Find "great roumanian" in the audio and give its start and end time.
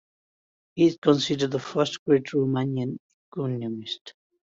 2.05-2.97